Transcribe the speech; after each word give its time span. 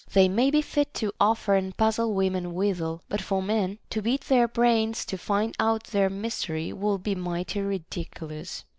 They 0.13 0.27
may 0.27 0.49
be 0.49 0.63
fit 0.63 0.95
to 0.95 1.11
offer 1.19 1.53
and 1.53 1.77
puzzle 1.77 2.15
women 2.15 2.55
withal; 2.55 3.03
but 3.07 3.21
for 3.21 3.39
men 3.39 3.77
to 3.91 4.01
beat 4.01 4.21
their 4.21 4.47
brains 4.47 5.05
to 5.05 5.15
find 5.15 5.53
out 5.59 5.83
their 5.83 6.09
mystery 6.09 6.73
would 6.73 7.03
be 7.03 7.13
mighty 7.13 7.61
ridiculous. 7.61 8.65